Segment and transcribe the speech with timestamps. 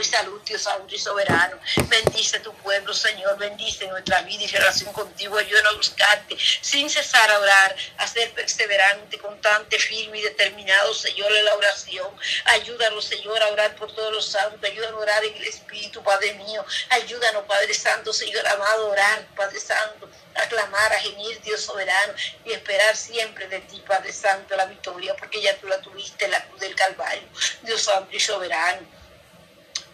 [0.00, 1.58] y salud, Dios santo y soberano.
[1.88, 3.38] Bendice tu pueblo, Señor.
[3.38, 5.36] Bendice nuestra vida y relación contigo.
[5.38, 11.32] Ayúdanos a buscarte sin cesar a orar, a ser perseverante, constante, firme y determinado, Señor,
[11.32, 12.08] en la oración.
[12.44, 14.62] Ayúdanos, Señor, a orar por todos los santos.
[14.62, 16.64] Ayúdanos a orar en el Espíritu, Padre mío.
[16.90, 22.14] Ayúdanos, Padre Santo, Señor amado, a orar, Padre Santo a clamar, a gemir, Dios soberano,
[22.44, 26.30] y esperar siempre de ti, Padre Santo, la victoria, porque ya tú la tuviste en
[26.30, 27.28] la cruz del Calvario,
[27.62, 28.99] Dios Santo y soberano.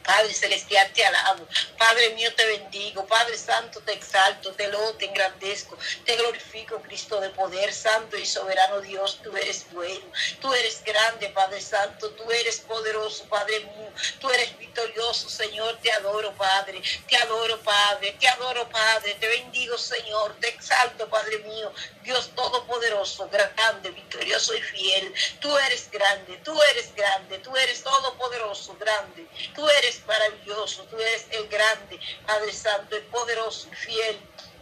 [0.07, 1.47] Padre Celestial, te alabo.
[1.77, 3.07] Padre mío, te bendigo.
[3.07, 5.77] Padre Santo, te exalto, te lo, te engrandezco.
[6.05, 9.21] Te glorifico, Cristo de poder, Santo y soberano Dios.
[9.23, 10.07] Tú eres bueno.
[10.41, 12.11] Tú eres grande, Padre Santo.
[12.11, 13.91] Tú eres poderoso, Padre mío.
[14.21, 15.79] Tú eres victorioso, Señor.
[15.83, 16.81] Te adoro, Padre.
[17.09, 18.17] Te adoro, Padre.
[18.21, 19.17] Te adoro, Padre.
[19.19, 20.37] Te bendigo, Señor.
[20.41, 21.73] Te exalto, Padre mío.
[22.03, 25.13] Dios Todopoderoso, grande, victorioso y fiel.
[25.41, 29.27] Tú eres grande, tú eres grande, tú eres todopoderoso, grande.
[29.55, 34.19] Tú eres maravilloso, tú eres el grande, Padre Santo, el poderoso fiel.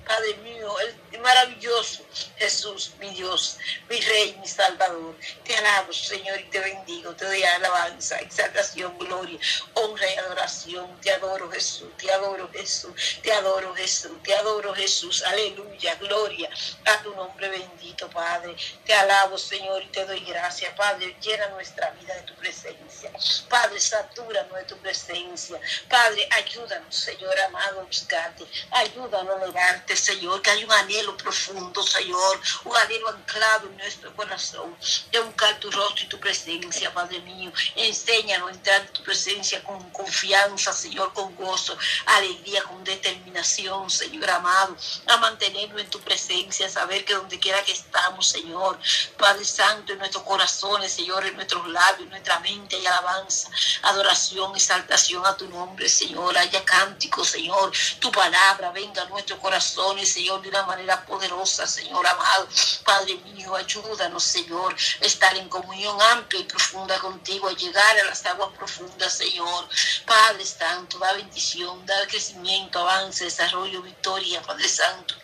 [0.06, 2.04] Padre mío, el maravilloso
[2.36, 5.16] Jesús, mi Dios, mi Rey, mi Salvador.
[5.44, 7.14] Te alabo, Señor, y te bendigo.
[7.14, 9.38] Te doy alabanza, exaltación, gloria,
[9.74, 11.00] honra y adoración.
[11.00, 15.22] Te adoro, Jesús, te adoro, Jesús, te adoro, Jesús, te adoro, Jesús.
[15.22, 16.50] Aleluya, gloria
[16.84, 18.54] a tu nombre bendito, Padre.
[18.84, 21.16] Te alabo, Señor, y te doy gracias, Padre.
[21.20, 23.10] Llena nuestra vida de tu presencia.
[23.48, 25.58] Padre, satúranos de tu presencia.
[25.88, 28.44] Padre, ayúdanos, Señor amado, a buscarte.
[28.70, 34.14] Ayúdanos a negarte Señor, que hay un anhelo profundo, Señor, un anhelo anclado en nuestro
[34.14, 34.76] corazón
[35.10, 37.52] de buscar tu rostro y tu presencia, Padre mío.
[37.76, 44.28] Enséñanos a entrar en tu presencia con confianza, Señor, con gozo, alegría, con determinación, Señor
[44.30, 48.78] amado, a mantenernos en tu presencia, a saber que donde quiera que estamos, Señor,
[49.18, 53.50] Padre Santo, en nuestros corazones, Señor, en nuestros labios, en nuestra mente hay alabanza,
[53.82, 59.83] adoración, exaltación a tu nombre, Señor, haya cántico, Señor, tu palabra venga a nuestro corazón
[60.06, 62.48] Señor, de una manera poderosa, Señor amado.
[62.84, 68.04] Padre mío, ayúdanos, Señor, a estar en comunión amplia y profunda contigo, a llegar a
[68.04, 69.68] las aguas profundas, Señor.
[70.06, 75.23] Padre Santo, da bendición, da crecimiento, avance, desarrollo, victoria, Padre Santo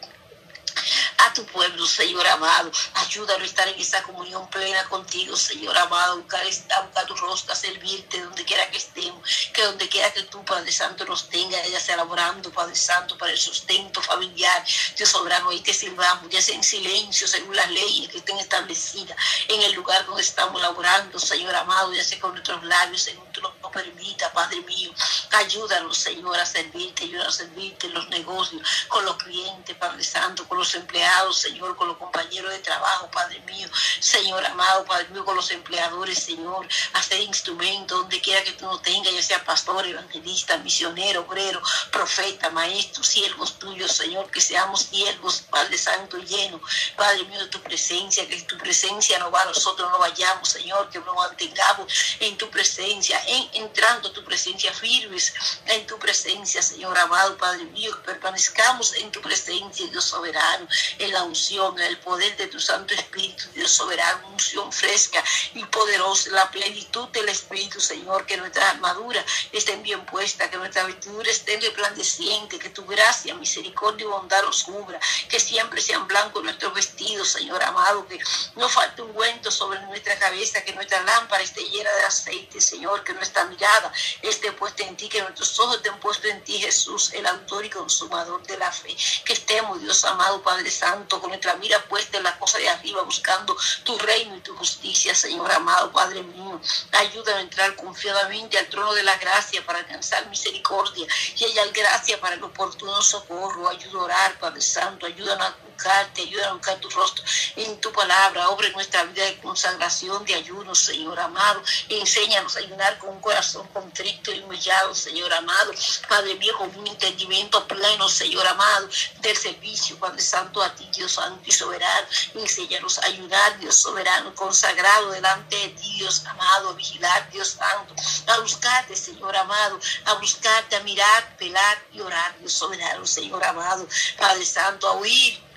[1.26, 2.70] a tu pueblo, Señor amado.
[2.94, 6.18] Ayúdalo a estar en esa comunión plena contigo, Señor amado.
[6.18, 9.22] Buscar, buscar tu rostro, a servirte donde quiera que estemos.
[9.52, 13.32] Que donde quiera que tú, Padre Santo, nos tenga, ya sea laborando, Padre Santo, para
[13.32, 14.64] el sustento familiar.
[14.96, 19.16] Dios soberano, ahí te sirvamos, ya sea en silencio, según las leyes que estén establecidas
[19.48, 23.40] en el lugar donde estamos laborando, Señor amado, ya sea con nuestros labios, según tú
[23.70, 24.92] permita, Padre mío.
[25.30, 30.46] Ayúdanos, Señor, a servirte, ayúdanos a servirte en los negocios, con los clientes, Padre Santo,
[30.46, 33.68] con los empleados, Señor, con los compañeros de trabajo, Padre mío,
[34.00, 38.82] Señor amado, Padre mío, con los empleadores, Señor, hacer instrumento donde quiera que tú nos
[38.82, 41.60] tengas, ya sea pastor, evangelista, misionero, obrero,
[41.90, 46.60] profeta, maestro, siervos tuyos, Señor, que seamos siervos, Padre Santo, lleno,
[46.96, 50.98] Padre mío, de tu presencia, que tu presencia no va, nosotros no vayamos, Señor, que
[50.98, 55.32] nos mantengamos en tu presencia, en, entrando tu presencia firmes,
[55.66, 60.66] en tu presencia, Señor amado, Padre mío, que permanezcamos en tu presencia, Dios soberano
[60.98, 65.22] en la unción, en el poder de tu Santo Espíritu, Dios soberano, unción fresca
[65.54, 70.84] y poderosa, la plenitud del Espíritu, Señor, que nuestra armadura estén bien puesta, que nuestra
[70.84, 74.98] vestidura esté resplandeciente, que tu gracia, misericordia y bondad nos cubra,
[75.28, 78.18] que siempre sean blancos nuestros vestidos, Señor amado, que
[78.56, 83.04] no falte un cuento sobre nuestra cabeza, que nuestra lámpara esté llena de aceite, Señor,
[83.04, 87.12] que nuestra mirada esté puesta en ti, que nuestros ojos estén puestos en ti, Jesús,
[87.12, 91.56] el autor y consumador de la fe, que estemos, Dios amado, Padre Santo, con nuestra
[91.56, 95.92] mira puesta en la cosa de arriba, buscando tu reino y tu justicia, Señor amado,
[95.92, 96.60] Padre mío.
[96.92, 101.06] Ayúdanos a entrar confiadamente al trono de la gracia para alcanzar misericordia
[101.36, 103.68] y hallar gracia para el oportuno socorro.
[103.68, 107.24] Ayuda a orar, Padre Santo, ayúdanos a buscarte, a buscar tu rostro
[107.56, 108.50] en tu palabra.
[108.50, 111.62] Obre nuestra vida de consagración, de ayuno, Señor amado.
[111.88, 115.72] Enséñanos a ayunar con un corazón contrito y humillado, Señor amado.
[116.08, 118.88] Padre mío, con un entendimiento pleno, Señor amado,
[119.20, 122.06] del servicio, Padre Santo, a ti, Dios Santo y soberano.
[122.34, 127.94] Enséñanos a ayudar, Dios soberano, consagrado delante de ti, Dios amado, a vigilar, Dios Santo,
[128.26, 133.86] a buscarte, Señor amado, a buscarte, a mirar, pelar y orar, Dios soberano, Señor amado,
[134.18, 135.49] Padre Santo, a oír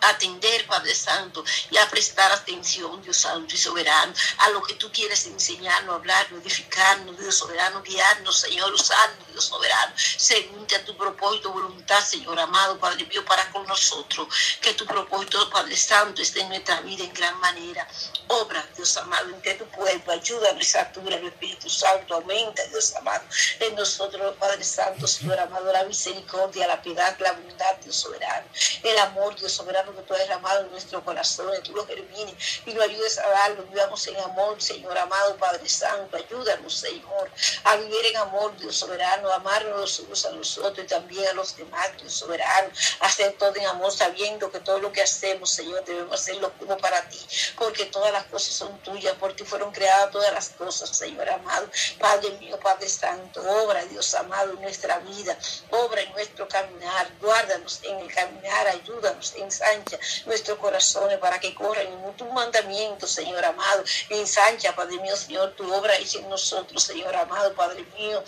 [0.00, 4.74] a atender, Padre Santo, y a prestar atención, Dios Santo y Soberano, a lo que
[4.74, 10.96] tú quieres enseñarnos, hablarnos, edificarnos, Dios Soberano, guiarnos, Señor, usarnos, Dios Soberano, según a tu
[10.96, 14.28] propósito, voluntad, Señor amado, Padre mío, para con nosotros,
[14.60, 17.86] que tu propósito, Padre Santo, esté en nuestra vida en gran manera.
[18.28, 23.24] Obra, Dios amado, entre tu pueblo, ayúdanos, satura el Espíritu Santo, aumenta, Dios amado,
[23.60, 28.46] en nosotros, Padre Santo, Señor amado, la misericordia, la piedad, la bondad, Dios Soberano,
[28.82, 32.34] el amor, Dios soberano que tú has derramado en nuestro corazón, tú lo germines
[32.66, 37.30] y nos ayudes a darlo, vivamos en amor, Señor amado Padre Santo, ayúdanos, Señor,
[37.64, 41.56] a vivir en amor, Dios soberano, amarnos los unos a nosotros y también a los
[41.56, 42.68] demás, Dios soberano,
[43.00, 47.08] hacer todo en amor, sabiendo que todo lo que hacemos, Señor, debemos hacerlo como para
[47.08, 47.18] ti,
[47.58, 51.68] porque todas las cosas son tuyas, por ti fueron creadas todas las cosas, Señor amado,
[51.98, 55.36] Padre mío, Padre Santo, obra, Dios amado, en nuestra vida,
[55.70, 61.54] obra en nuestro caminar, guárdanos en el caminar, ayúdanos en ensancha nuestros corazones para que
[61.54, 63.82] corran en tu mandamiento, Señor amado.
[64.10, 68.22] Ensancha, Padre mío, Señor, tu obra es en nosotros, Señor amado, Padre mío.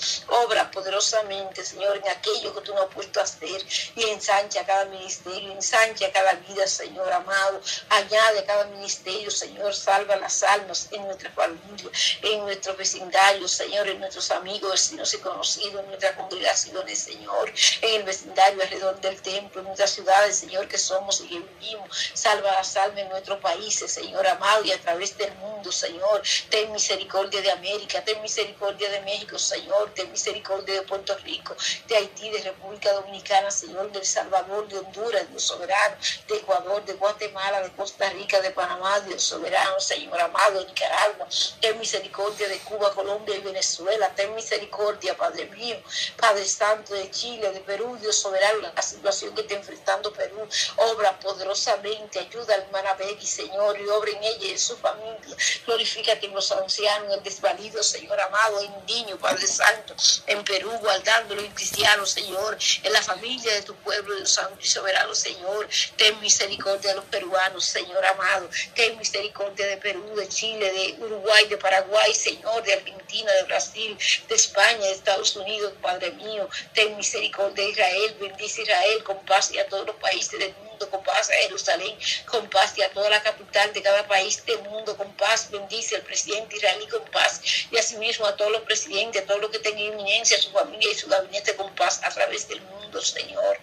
[0.45, 3.61] Obra poderosamente, Señor, en aquello que tú nos has puesto a hacer.
[3.97, 7.61] Y ensancha cada ministerio, ensancha cada vida, Señor amado.
[7.91, 11.91] Añade cada ministerio, Señor, salva las almas en nuestra familia,
[12.23, 17.95] en nuestro vecindario, Señor, en nuestros amigos, vecinos y conocidos, en nuestras congregaciones, Señor, en
[17.97, 22.11] el vecindario alrededor del templo, en nuestras ciudades, Señor, que somos y que vivimos.
[22.15, 22.63] Salva
[22.97, 26.23] en nuestros países, Señor amado, y a través del mundo, Señor.
[26.51, 29.93] Ten misericordia de América, ten misericordia de México, Señor.
[29.95, 31.57] Ten misericordia de Puerto Rico,
[31.87, 35.97] de Haití, de República Dominicana, Señor, de El Salvador, de Honduras, Dios soberano,
[36.29, 41.27] de Ecuador, de Guatemala, de Costa Rica, de Panamá, Dios soberano, Señor amado, de Nicaragua.
[41.61, 44.13] Ten misericordia de Cuba, Colombia y Venezuela.
[44.15, 45.77] Ten misericordia, Padre mío,
[46.17, 50.47] Padre Santo de Chile, de Perú, Dios soberano, la situación que está enfrentando Perú.
[50.77, 54.77] Oh, obra poderosamente, ayuda al hermana Becky, Señor, y obra en ella y en su
[54.77, 55.37] familia.
[55.65, 59.95] Glorifícate en los ancianos, en desvalidos, Señor amado, en niño, Padre Santo,
[60.27, 64.67] en Perú, guardándolo en cristianos, Señor, en la familia de tu pueblo, Dios Santo y
[64.67, 65.69] soberano, Señor.
[65.97, 68.51] Ten misericordia de los peruanos, Señor amado.
[68.75, 73.97] Ten misericordia de Perú, de Chile, de Uruguay, de Paraguay, Señor, de Argentina, de Brasil,
[74.29, 76.49] de España, de Estados Unidos, Padre mío.
[76.75, 80.68] Ten misericordia de Israel, bendice Israel con paz y a todos los países del mundo
[80.87, 81.97] con paz a Jerusalén,
[82.27, 85.97] con paz y a toda la capital de cada país del mundo, con paz, bendice
[85.97, 87.41] al presidente israelí con paz
[87.71, 90.95] y asimismo a todos los presidentes, a todos los que tengan inminencia, su familia y
[90.95, 93.59] su gabinete con paz a través del mundo, Señor.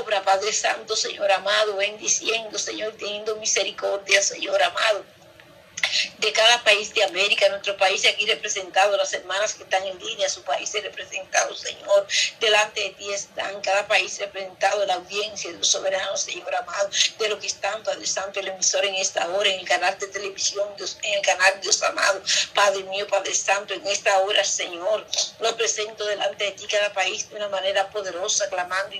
[0.00, 5.04] Obra, Padre Santo, Señor amado, bendiciendo, Señor, teniendo misericordia, Señor amado
[6.18, 10.28] de cada país de América, nuestro país aquí representado, las hermanas que están en línea,
[10.28, 12.06] su país es representado, Señor,
[12.40, 17.28] delante de ti están, cada país representado, la audiencia de los soberanos, Señor amado, de
[17.28, 20.68] lo que están, Padre Santo, el emisor en esta hora, en el canal de televisión,
[20.76, 22.20] Dios, en el canal Dios amado,
[22.54, 25.06] Padre mío, Padre Santo, en esta hora, Señor,
[25.38, 28.96] lo presento delante de ti, cada país de una manera poderosa, clamando,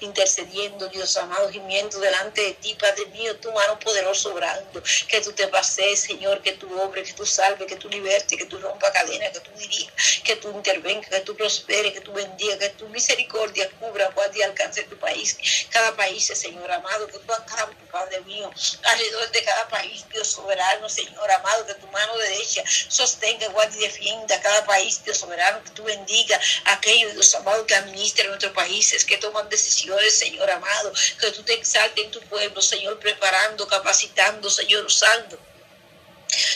[0.00, 5.32] intercediendo, Dios amado, gimiendo delante de ti, Padre mío, tu mano poderosa obrando, que tú
[5.32, 8.92] te pases, Señor, que tú obres, que tú salves, que tú libertes, que tú rompa
[8.92, 9.94] cadenas, que tú dirijas,
[10.24, 14.42] que tú intervengas, que tú prosperes, que tú bendigas, que tu misericordia cubra, guarde y
[14.42, 15.36] alcance tu país.
[15.70, 18.50] Cada país, Señor amado, que tú acampo, Padre mío,
[18.84, 23.80] alrededor de cada país, Dios soberano, Señor amado, que tu mano derecha sostenga, guarde y
[23.80, 28.52] defienda cada país, Dios soberano, que tú bendiga a aquellos, Dios amado, que administran nuestros
[28.52, 33.66] países, que toman decisiones, Señor amado, que tú te exaltes en tu pueblo, Señor, preparando,
[33.66, 35.49] capacitando, Señor, usando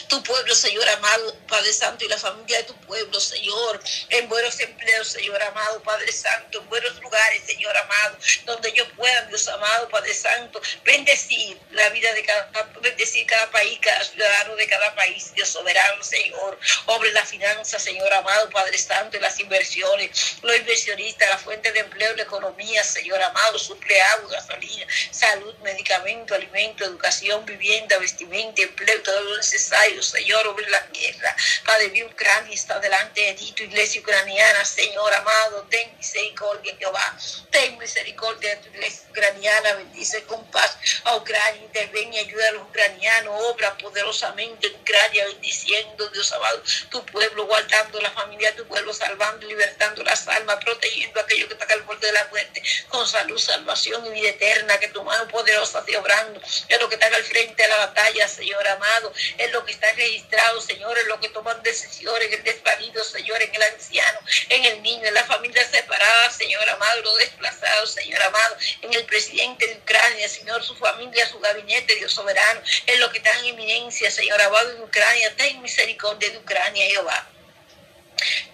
[0.09, 3.81] tu pueblo, Señor amado, Padre Santo, y la familia de tu pueblo, Señor,
[4.11, 9.23] en buenos empleos, Señor amado, Padre Santo, en buenos lugares, Señor amado, donde yo pueda,
[9.23, 12.51] Dios amado, Padre Santo, bendecir la vida de cada,
[12.81, 18.13] bendecir cada país, cada ciudadano de cada país, Dios soberano, Señor, obre la finanza, Señor
[18.13, 23.21] amado, Padre Santo, y las inversiones, los inversionistas, la fuente de empleo, la economía, Señor
[23.23, 29.64] amado, suple agua, gasolina, salud, medicamento, alimento, educación, vivienda, vestimenta, empleo, todo lo necesario
[30.03, 31.35] Señor, sobre la tierra.
[31.65, 37.17] Padre mío, Ucrania está delante de ti, tu iglesia ucraniana, Señor amado, ten misericordia, Jehová.
[37.51, 42.53] Ten misericordia de tu iglesia ucraniana, bendice con paz a Ucrania, interviene y ayuda a
[42.53, 48.67] los ucranianos, obra poderosamente en Ucrania, bendiciendo, Dios amado, tu pueblo, guardando la familia, tu
[48.67, 52.63] pueblo, salvando, libertando las almas, protegiendo a aquellos que están al borde de la muerte,
[52.89, 56.95] con salud, salvación y vida eterna, que tu mano poderosa esté obrando, es lo que
[56.97, 61.09] está al frente de la batalla, Señor amado, es lo que está registrado, Señor, en
[61.09, 64.19] lo que toman decisiones, en el desvalido, Señor, en el anciano,
[64.49, 69.05] en el niño, en la familia separada Señor amado, los desplazados, Señor amado, en el
[69.07, 73.47] presidente de Ucrania, Señor, su familia, su gabinete, Dios soberano, en lo que está en
[73.47, 77.34] eminencia, Señor amado, en Ucrania, ten misericordia de Ucrania, Jehová.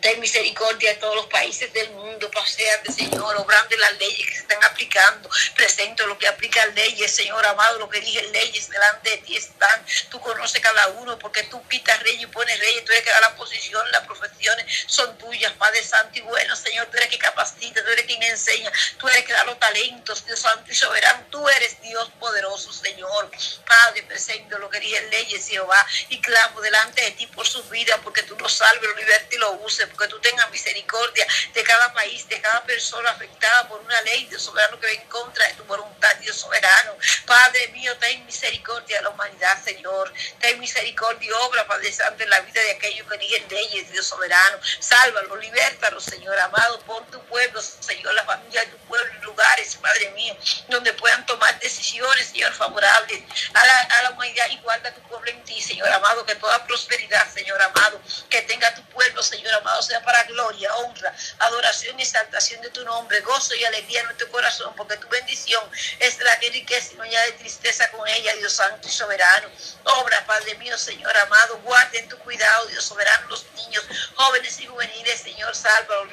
[0.01, 2.31] Ten misericordia de todos los países del mundo.
[2.31, 5.29] Paseate, Señor, obrando las leyes que se están aplicando.
[5.55, 9.85] Presento lo que aplica leyes, Señor amado, lo que dije leyes delante de ti están.
[10.11, 12.85] Tú conoces cada uno porque tú quitas reyes y pones reyes.
[12.85, 16.87] Tú eres que da la posición, las profesiones son tuyas, Padre Santo y bueno, Señor.
[16.87, 18.73] Tú eres que capacita, tú eres quien enseña.
[18.99, 21.27] Tú eres que da los talentos, Dios Santo y soberano.
[21.31, 23.31] Tú eres Dios poderoso, Señor.
[23.67, 28.01] Padre, presento lo que dije leyes, Jehová, y clamo delante de ti por sus vidas
[28.03, 31.93] porque tú lo salves, lo libertas y lo use, porque tú tengas misericordia de cada
[31.93, 35.55] país, de cada persona afectada por una ley, de soberano, que va en contra de
[35.55, 36.97] tu voluntad, Dios soberano.
[37.27, 40.13] Padre mío, ten misericordia de la humanidad, Señor.
[40.41, 44.07] Ten misericordia y obra, Padre Santo, en la vida de aquellos que eligen leyes, Dios
[44.07, 44.59] soberano.
[44.81, 46.81] Sálvalo, libertalo, Señor amado.
[46.81, 50.37] Pon tu pueblo, Señor, la familia de tu pueblo lugares, Padre mío,
[50.69, 53.23] donde puedan tomar decisiones, Señor, favorables
[53.55, 56.25] a la, a la humanidad y guarda tu pueblo en ti, Señor amado.
[56.27, 61.15] Que toda prosperidad, Señor amado, que tenga tu pueblo, Señor amado, sea para gloria, honra,
[61.39, 65.63] adoración y exaltación de tu nombre, gozo y alegría en nuestro corazón, porque tu bendición
[65.99, 69.49] es la que enriquece y no de tristeza con ella, Dios santo y soberano.
[69.85, 74.67] Obra, Padre mío, Señor amado, guarde en tu cuidado, Dios soberano, los niños, jóvenes y
[74.67, 76.05] juveniles, Señor, sálvalo,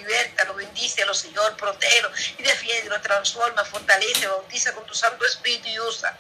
[0.48, 5.68] lo bendice, lo Señor, protégelo y defiende, lo transforma, fortalece, bautiza con tu Santo Espíritu
[5.68, 6.18] y usa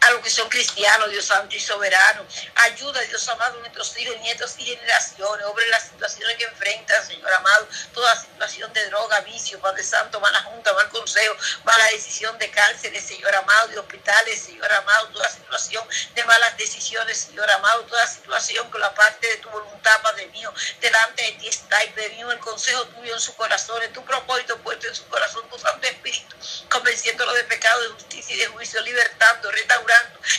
[0.00, 2.24] a los que son cristianos, Dios santo y soberano.
[2.54, 5.46] Ayuda, Dios amado, nuestros hijos, nietos y generaciones.
[5.46, 7.68] Obre las situaciones que enfrentan, Señor amado.
[7.92, 13.04] Toda situación de droga, vicio, Padre Santo, mala junta, mal consejo, mala decisión de cárceles,
[13.04, 15.08] Señor amado, de hospitales, Señor amado.
[15.08, 17.82] Toda situación de malas decisiones, Señor amado.
[17.82, 21.84] Toda situación con la parte de tu voluntad, Padre mío, delante de ti está.
[21.84, 25.58] Y pedimos el consejo tuyo en su corazón, tu propósito puesto en su corazón, tu
[25.58, 26.36] Santo Espíritu,
[26.70, 29.89] convenciéndolo de pecado, de justicia y de juicio, libertando, restaurando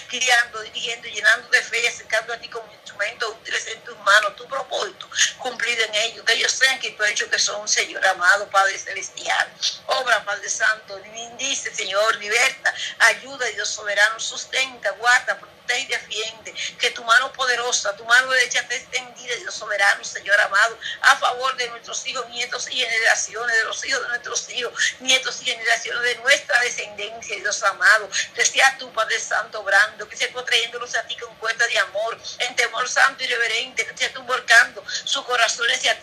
[0.07, 4.35] criando, dirigiendo, llenando de fe y acercando a ti como instrumento útiles en tus manos,
[4.35, 8.05] tu propósito cumplido en ellos, que ellos sean que tú has hecho que son, Señor
[8.05, 9.51] amado, Padre Celestial.
[9.87, 16.53] Obra, Padre Santo, bendice, Señor, liberta, ayuda, Dios soberano, sustenta, guarda, y defiende.
[16.79, 21.55] Que tu mano poderosa, tu mano derecha esté extendida, Dios soberano, Señor amado, a favor
[21.55, 26.03] de nuestros hijos, nietos y generaciones, de los hijos de nuestros hijos, nietos y generaciones
[26.03, 28.09] de nuestra descendencia, Dios amado.
[28.35, 32.17] Que sea tu Padre Santo obrando, que sea trayéndolos a ti con cuenta de amor,
[32.39, 35.99] en temor santo y reverente, que sea tú volcando su corazón hacia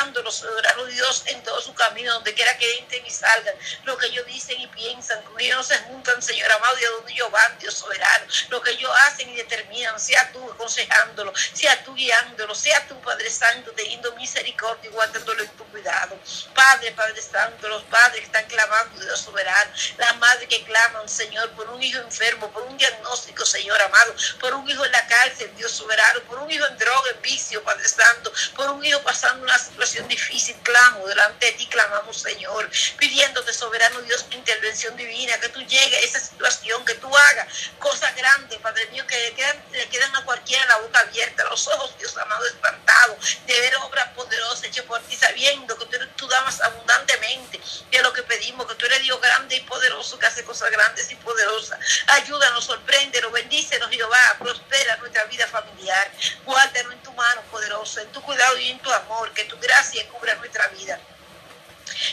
[0.00, 3.54] ti, guardándolos, soberano Dios, en todo su camino, donde quiera que entren y salgan,
[3.84, 6.90] lo que ellos dicen y piensan, con ellos no se juntan, Señor amado, y a
[6.90, 11.82] donde ellos van, Dios soberano, lo que ellos hacen y determinan, sea tú aconsejándolo, sea
[11.84, 16.18] tú guiándolo, sea tú, Padre Santo, teniendo misericordia y guardándolo en tu cuidado.
[16.54, 21.50] Padre, Padre Santo, los padres que están clamando, Dios soberano, las madres que claman, Señor,
[21.52, 25.54] por un hijo enfermo, por un diagnóstico, Señor amado, por un hijo en la cárcel,
[25.56, 29.42] Dios soberano, por un hijo en droga, en vicio, Padre Santo, por un hijo pasando
[29.44, 35.48] una situación difícil, clamo, delante de ti clamamos, Señor, pidiéndote, soberano Dios, intervención divina, que
[35.48, 37.46] tú llegues a esa situación, que tú hagas
[37.78, 41.66] cosas grandes, Padre mío, que le quedan, le quedan a cualquiera la boca abierta, los
[41.68, 46.28] ojos, Dios amado, espantados, de ver obras poderosas hechas por ti, sabiendo que tú, tú
[46.28, 50.44] damas abundantemente, que lo que pedimos, que tú eres Dios grande y poderoso, que hace
[50.44, 51.78] cosas grandes y poderosas.
[52.08, 56.10] Ayúdanos, sorpréndenos, bendícenos, Jehová, prospera nuestra vida familiar,
[56.44, 60.08] guárdanos en tu mano poderosa, en tu cuidado y en tu amor, que tu gracia
[60.08, 60.98] cubra nuestra vida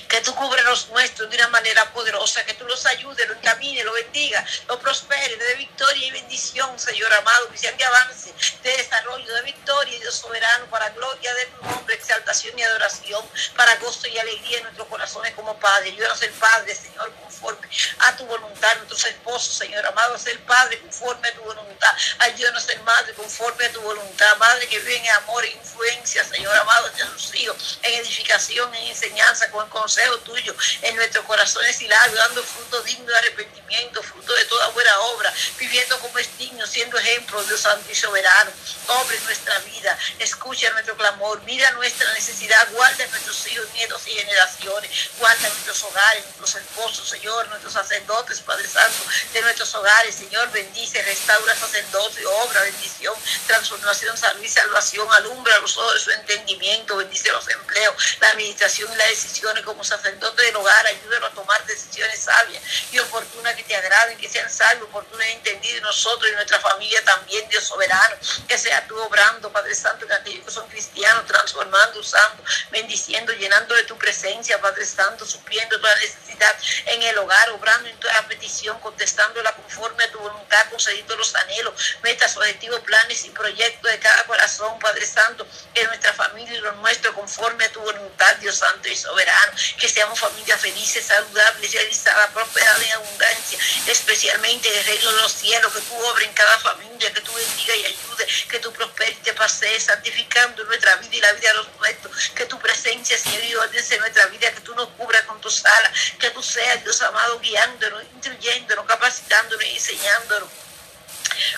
[0.07, 3.86] que tú cubres los nuestros de una manera poderosa, que tú los ayudes, los encamines,
[4.68, 9.42] los prospere, de victoria y bendición, Señor amado, que sean de avance, de desarrollo, de
[9.44, 13.24] victoria, Dios soberano, para gloria de tu nombre, exaltación y adoración,
[13.56, 15.96] para gozo y alegría en nuestros corazones como Padre.
[15.96, 17.68] Yo a ser Padre, Señor, conforme
[18.08, 21.92] a tu voluntad, nuestros esposos, Señor amado, ser Padre conforme a tu voluntad.
[22.20, 26.24] Ayúdanos a ser Madre conforme a tu voluntad, Madre que vive en amor e influencia,
[26.24, 31.80] Señor amado, hacia sus hijos, en edificación, en enseñanza, con consejo tuyo en nuestros corazones
[31.82, 36.38] y labios, dando fruto digno de arrepentimiento, fruto de toda buena obra, viviendo como es
[36.38, 38.51] digno, siendo ejemplo, Dios Santo y Soberano.
[38.88, 44.92] Obre nuestra vida, escucha nuestro clamor, mira nuestra necesidad, guarda nuestros hijos, nietos y generaciones,
[45.20, 50.87] guarda nuestros hogares, nuestros esposos, Señor, nuestros sacerdotes, Padre Santo, de nuestros hogares, Señor, bendice,
[50.94, 53.13] restaura sacerdocio, obra, bendición,
[53.46, 58.91] transformación, salud y salvación, alumbra los ojos de su entendimiento, bendice los empleos, la administración
[58.91, 63.63] y las decisiones como sacerdote del hogar, ayúdenos a tomar decisiones sabias y oportunas que
[63.63, 68.15] te agraden, que sean salvos, oportunas y entendidas nosotros y nuestra familia también, Dios soberano,
[68.48, 73.75] que sea tú obrando, Padre Santo, que aquellos que son cristianos, transformando, usando, bendiciendo llenando
[73.75, 78.79] de tu presencia, Padre Santo, supliendo toda necesidad en el hogar, obrando en toda petición,
[78.79, 84.24] contestándola conforme a tu voluntad, concediendo los anhelos, metas, objetivos, planes y proyectos de cada
[84.25, 88.88] corazón, Padre Santo, en nuestra familia y lo nuestro, conforme a tu voluntad, Dios Santo
[88.88, 93.57] y soberano, que seamos familias felices, saludables, realizadas, prosperadas en abundancia,
[93.88, 97.34] especialmente en el reino de los cielos, que tú obres en cada familia, que tú
[97.34, 101.50] bendiga y ayude, que tú prosperes y te pasees, santificando nuestra vida y la vida
[101.50, 105.24] de los nuestros, que tu presencia, Señor, y en nuestra vida, que tú nos cubras
[105.24, 110.66] con tus alas, que tú seas, Dios amado, guiándonos, instruyéndonos, capacitándonos y enseñándonos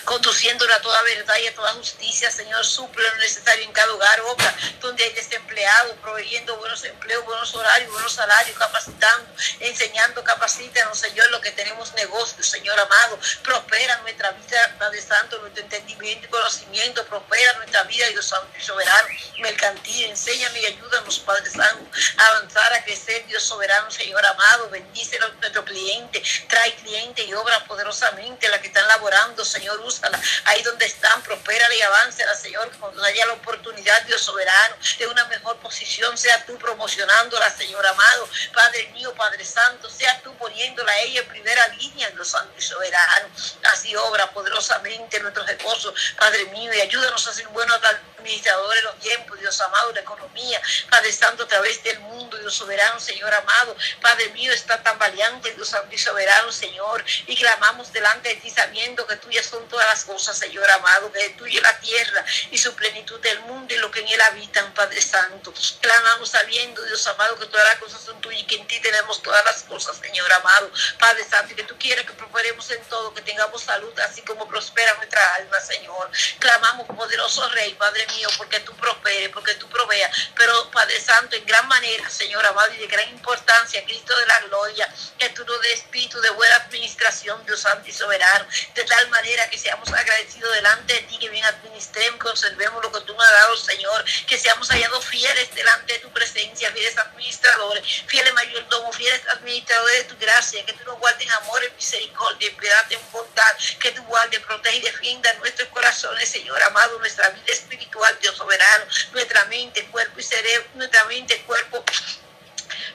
[0.04, 4.20] conduciéndola a toda verdad y a toda justicia, Señor, suple lo necesario en cada hogar,
[4.22, 11.30] obra, donde hay desempleados, proveyendo buenos empleos, buenos horarios, buenos salarios, capacitando, enseñando, capacítanos, Señor,
[11.30, 17.04] lo que tenemos negocios, Señor amado, prospera nuestra vida, Padre Santo, nuestro entendimiento y conocimiento,
[17.06, 19.08] prospera nuestra vida, Dios soberano,
[19.38, 25.16] mercantil, enséñame y ayúdanos, Padre Santo, a avanzar, a crecer, Dios soberano, Señor amado, bendice
[25.16, 30.20] a nuestro cliente, trae cliente y obra poderosamente, la que están laborando, Señor Úsala.
[30.46, 32.70] Ahí donde están, prospérala y aváncela, Señor.
[32.78, 38.28] Cuando haya la oportunidad, Dios soberano, de una mejor posición, sea tú promocionándola, Señor amado.
[38.52, 42.62] Padre mío, Padre Santo, sea tú poniéndola a ella en primera línea, Dios Santo y
[42.62, 43.28] soberano.
[43.72, 47.80] Así obra poderosamente nuestros esposos, Padre mío, y ayúdanos a ser buenos
[48.20, 50.60] administradores de los tiempos, Dios amado, la economía,
[50.90, 53.76] Padre Santo, a través del mundo, Dios soberano, Señor amado.
[54.00, 58.50] Padre mío, está tan valiente, Dios Santo y soberano, Señor, y clamamos delante de ti
[58.50, 62.58] sabiendo que tú ya son todas las cosas, Señor amado, que tuya la tierra y
[62.58, 65.52] su plenitud del mundo y lo que en él habitan, Padre Santo.
[65.80, 69.22] Clamamos sabiendo, Dios amado, que todas las cosas son tuyas y que en ti tenemos
[69.22, 73.14] todas las cosas, Señor amado, Padre Santo, y que tú quieres que prosperemos en todo,
[73.14, 76.10] que tengamos salud, así como prospera nuestra alma, Señor.
[76.38, 81.44] Clamamos, poderoso Rey, Padre mío, porque tú prosperes, porque tú proveas, pero Padre Santo, en
[81.46, 85.60] gran manera, Señor amado, y de gran importancia, Cristo de la gloria, que tú nos
[85.62, 90.54] des espíritu de buena administración, Dios Santo y soberano, de tal manera que seamos agradecidos
[90.54, 94.38] delante de ti, que bien administremos, conservemos lo que tú me has dado, Señor, que
[94.38, 100.16] seamos hallados fieles delante de tu presencia, fieles administradores, fieles mayordomos, fieles administradores de tu
[100.18, 104.02] gracia, que tú nos guardes en amor, en misericordia, en piedad, en bondad, que tú
[104.04, 109.84] guardes, protege y defienda nuestros corazones, Señor amado, nuestra vida espiritual, Dios soberano, nuestra mente,
[109.86, 111.84] cuerpo y cerebro, nuestra mente, cuerpo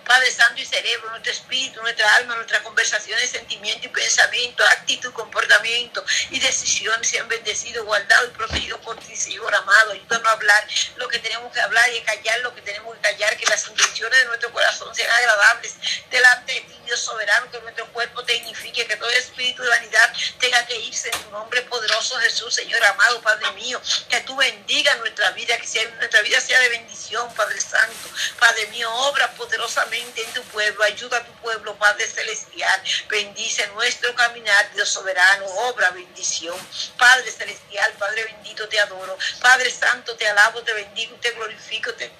[0.06, 6.06] Padre Santo y cerebro, nuestro espíritu, nuestra alma, nuestras conversaciones, sentimiento y pensamiento, actitud, comportamiento
[6.30, 9.92] y decisiones sean bendecidos, guardados y protegidos por ti, Señor amado.
[9.94, 13.02] Ayúdanos a hablar lo que tenemos que hablar y a callar lo que tenemos que
[13.02, 15.76] callar, que las intenciones de nuestro corazón sean agradables
[16.12, 20.66] delante de ti, Dios soberano, que nuestro cuerpo dignifique, que todo espíritu de vanidad tenga
[20.68, 25.32] que irse en tu nombre poderoso, Jesús, Señor amado, Padre mío, que tú bendiga nuestra
[25.32, 30.34] vida, que sea, nuestra vida sea de bendición, Padre Santo, Padre mío, obra poderosamente en
[30.34, 36.58] tu pueblo, ayuda a tu pueblo, Padre Celestial, bendice nuestro caminar, Dios soberano, obra bendición.
[36.98, 39.18] Padre Celestial, Padre bendito, te adoro.
[39.40, 42.12] Padre Santo, te alabo, te bendigo, te glorifico, te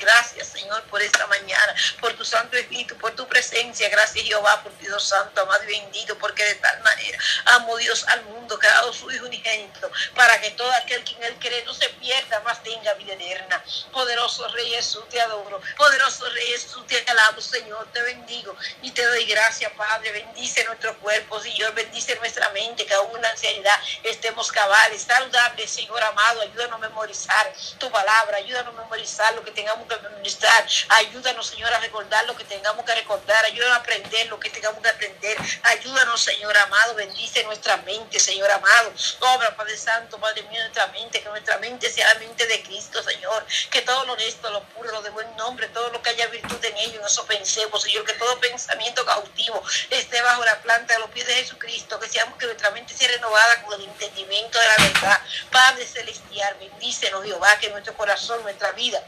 [0.00, 3.88] gracias, Señor, por esta mañana, por tu Santo Espíritu, por tu presencia.
[3.88, 8.22] Gracias, Jehová, por Dios Santo, amado y bendito, porque de tal manera amo Dios al
[8.24, 11.64] mundo, que ha dado su Hijo unigénito, para que todo aquel que en él cree
[11.64, 13.62] no se pierda, más tenga vida eterna.
[13.92, 15.60] Poderoso Rey Jesús, te adoro.
[15.76, 20.12] Poderoso Rey Jesús, te alabo, Señor, te bendigo y te doy gracias, Padre.
[20.12, 25.70] Bendice nuestro cuerpo, Señor, bendice nuestra mente, que aún en la ansiedad estemos cabales, saludables,
[25.70, 26.40] Señor amado.
[26.40, 30.66] Ayúdanos a memorizar tu palabra, ayúdanos a memorizar lo que tengamos que administrar.
[30.88, 33.44] Ayúdanos, Señor, a recordar lo que tengamos que recordar.
[33.44, 35.36] Ayúdanos a aprender lo que tengamos que aprender.
[35.62, 36.94] Ayúdanos, Señor amado.
[36.94, 38.92] Bendice nuestra mente, Señor amado.
[39.20, 41.20] Obra, Padre Santo, Padre mío, nuestra mente.
[41.22, 43.46] Que nuestra mente sea la mente de Cristo, Señor.
[43.70, 46.64] Que todo lo honesto, lo puro, lo de buen nombre, todo lo que haya virtud
[46.64, 48.04] en ello, en eso pensemos, Señor.
[48.04, 51.98] Que todo pensamiento cautivo esté bajo la planta de los pies de Jesucristo.
[51.98, 55.22] Que seamos que nuestra mente sea renovada con el entendimiento de la verdad.
[55.50, 59.02] Padre Celestial, bendícenos, Jehová, que nuestro corazón, nuestra vida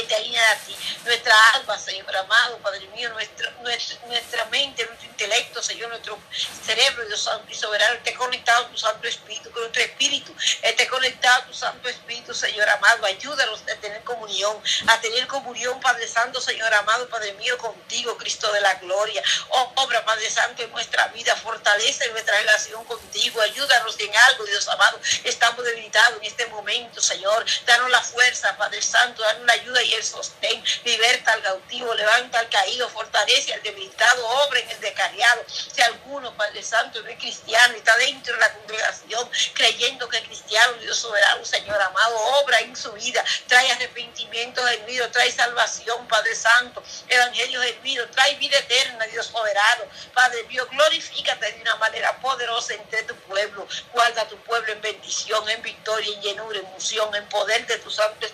[0.00, 0.76] esté alineada a ti.
[1.04, 6.18] Nuestra alma, Señor amado, Padre mío, nuestra, nuestra, mente, nuestro intelecto, Señor, nuestro
[6.64, 10.86] cerebro, Dios Santo y soberano, esté conectado a tu Santo Espíritu, que nuestro espíritu esté
[10.86, 13.04] conectado a tu Santo Espíritu, Señor amado.
[13.06, 18.50] Ayúdanos a tener comunión, a tener comunión, Padre Santo, Señor amado, Padre mío, contigo, Cristo
[18.52, 19.22] de la gloria.
[19.50, 23.40] Oh, obra, Padre Santo, en nuestra vida, fortalece nuestra relación contigo.
[23.40, 25.00] Ayúdanos en algo, Dios amado.
[25.24, 27.44] Estamos debilitados en este momento, Señor.
[27.66, 32.38] Danos la fuerza, Padre Santo, danos la ayuda y el sostén, liberta al cautivo, levanta
[32.38, 35.44] al caído, fortalece al debilitado, obra en el descarriado.
[35.48, 40.18] Si alguno, Padre Santo, no es cristiano y está dentro de la congregación creyendo que
[40.18, 46.06] es cristiano, Dios soberano, Señor amado, obra en su vida, trae arrepentimiento vida, trae salvación,
[46.08, 49.84] Padre Santo, evangelio vida, trae vida eterna, Dios soberano.
[50.12, 55.48] Padre Dios, glorifícate de una manera poderosa entre tu pueblo, guarda tu pueblo en bendición,
[55.48, 58.33] en victoria, en llenura, en unción, en poder de tu Santo Espíritu.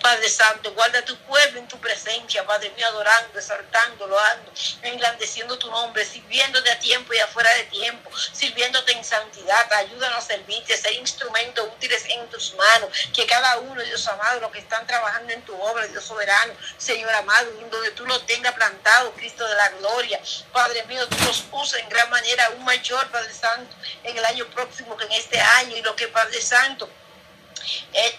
[0.00, 5.70] Padre Santo, guarda tu pueblo en tu presencia, Padre mío, adorando, exaltando, loando, engrandeciendo tu
[5.70, 9.72] nombre, sirviéndote a tiempo y afuera de tiempo, sirviéndote en santidad.
[9.72, 14.52] Ayúdanos a servirte, ser instrumentos útiles en tus manos, que cada uno, Dios amado, los
[14.52, 19.12] que están trabajando en tu obra, Dios soberano, Señor amado, donde tú lo tengas plantado,
[19.12, 20.20] Cristo de la gloria.
[20.52, 24.46] Padre mío, tú los uses en gran manera, aún mayor, Padre Santo, en el año
[24.46, 26.88] próximo que en este año, y lo que, Padre Santo,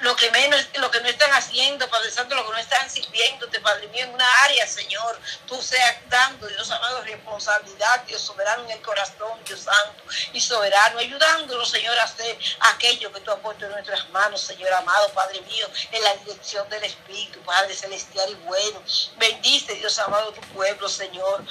[0.01, 3.60] lo que menos, lo que no están haciendo, Padre Santo, lo que no están sirviéndote,
[3.60, 8.71] Padre mío, en una área, Señor, tú seas dando, Dios amado, responsabilidad, Dios soberano en
[8.71, 13.65] el corazón, Dios santo y soberano, ayudándolo, Señor, a hacer aquello que tú has puesto
[13.65, 18.36] en nuestras manos, Señor amado, Padre mío, en la dirección del Espíritu, Padre celestial y
[18.45, 18.82] bueno.
[19.17, 21.43] Bendice, Dios amado, tu pueblo, Señor.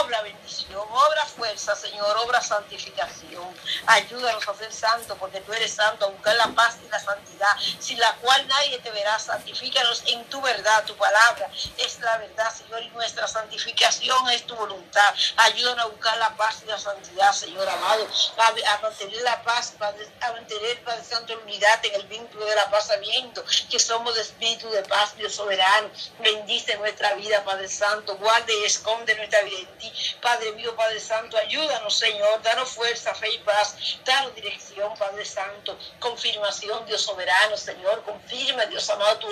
[0.00, 3.54] Obra bendición, obra fuerza, Señor, obra santificación.
[3.86, 7.37] Ayúdanos a ser santos, porque tú eres santo, a buscar la paz y la santidad
[7.78, 9.18] sin la cual nadie te verá.
[9.18, 14.54] Santifícanos en tu verdad, tu palabra es la verdad, Señor, y nuestra santificación es tu
[14.54, 15.14] voluntad.
[15.36, 20.32] Ayúdanos a buscar la paz y la santidad, Señor amado, a, mantener la paz, a
[20.32, 24.22] mantener, Padre Santo, la unidad en el vínculo de la paz, sabiendo que somos de
[24.22, 25.90] espíritu de paz, Dios soberano.
[26.18, 29.92] Bendice nuestra vida, Padre Santo, guarde y esconde nuestra vida en ti.
[30.20, 35.78] Padre mío, Padre Santo, ayúdanos, Señor, danos fuerza, fe y paz, danos dirección, Padre Santo,
[36.00, 38.02] confirmación, Dios soberano Señor.
[38.04, 39.28] Confirma, Dios amado, tu,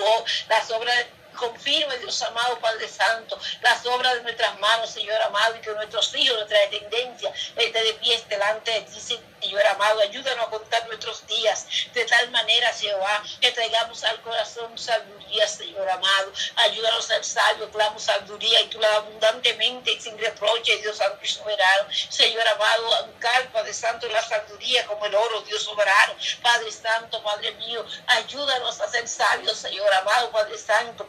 [0.49, 1.05] las obras
[1.37, 6.13] confirme, Dios amado, Padre Santo, las obras de nuestras manos, Señor amado, y que nuestros
[6.15, 10.01] hijos, nuestra descendencia, esté de pie delante de ti, Señor amado.
[10.01, 15.89] Ayúdanos a contar nuestros días de tal manera, Jehová, que traigamos al corazón sabiduría, Señor
[15.89, 16.31] amado.
[16.55, 21.19] Ayúdanos a ser sabios, clamo sabiduría y tú la abundantemente y sin reproche, Dios Santo
[21.23, 21.89] y soberano.
[22.09, 26.15] Señor amado, a buscar, Padre Santo, la sabiduría como el oro, Dios soberano.
[26.41, 31.07] Padre Santo, Padre mío, ayúdanos a ser sabios, Señor amado, Padre Santo.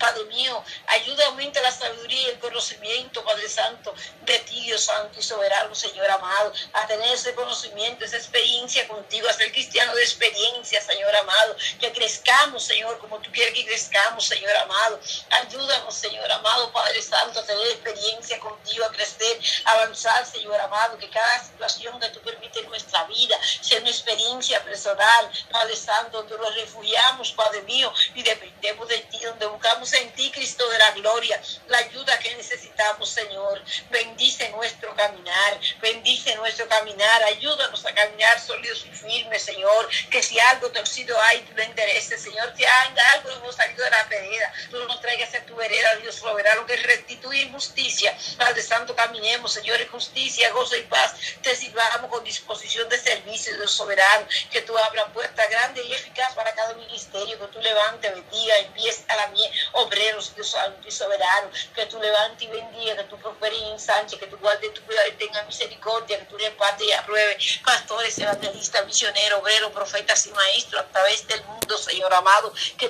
[0.00, 5.20] Padre mío, ayuda, aumenta la sabiduría y el conocimiento, Padre Santo, de ti, Dios Santo
[5.20, 10.02] y soberano, Señor amado, a tener ese conocimiento, esa experiencia contigo, a ser cristiano de
[10.02, 14.98] experiencia, Señor amado, que crezcamos, Señor, como tú quieres que crezcamos, Señor amado.
[15.30, 20.96] Ayúdanos, Señor amado, Padre Santo, a tener experiencia contigo, a crecer, a avanzar, Señor amado,
[20.96, 26.22] que cada situación que tú permites en nuestra vida sea una experiencia personal, Padre Santo,
[26.22, 30.90] donde nos refugiamos, Padre mío, y dependemos de ti, donde buscamos ti, Cristo de la
[30.92, 33.62] gloria, la ayuda que necesitamos, Señor.
[33.90, 39.88] Bendice nuestro caminar, bendice nuestro caminar, ayúdanos a caminar sólidos y firmes, Señor.
[40.10, 42.52] Que si algo torcido hay, tú lo endereces, Señor.
[42.56, 46.16] Si hay algo hemos salido de la vereda, tú nos traigas a tu vereda, Dios
[46.16, 48.16] soberano, que restituye justicia.
[48.38, 51.14] Padre Santo, caminemos, Señor, en justicia, gozo y paz.
[51.42, 54.26] Te sirvamos con disposición de servicio, Dios soberano.
[54.50, 59.16] Que tú abras puerta grande y eficaz para cada ministerio, que tú levantes, bendiga, empieza
[59.16, 59.50] la mía
[59.82, 64.18] obreros, Dios santo y soberano, que tú levantes y bendiga, que tú prosperes y ensanche,
[64.18, 67.38] que tú guardes tu cuidado y tengas misericordia, que tú repartes y apruebe.
[67.64, 72.88] Pastores, evangelistas, misioneros, obreros, profetas y maestros a través del mundo, Señor amado, que